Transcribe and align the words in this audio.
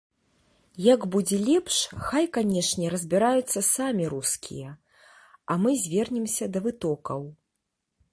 Як 0.83 1.01
будзе 1.15 1.37
лепш, 1.49 1.75
хай, 2.05 2.25
канешне, 2.37 2.85
разбіраюцца 2.93 3.59
самі 3.75 4.07
рускія, 4.15 4.69
а 5.51 5.59
мы 5.67 5.77
звернемся 5.83 6.45
да 6.57 6.63
вытокаў. 6.69 7.21